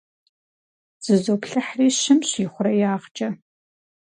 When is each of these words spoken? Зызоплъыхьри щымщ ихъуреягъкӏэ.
Зызоплъыхьри 1.03 1.87
щымщ 1.99 2.29
ихъуреягъкӏэ. 2.43 3.29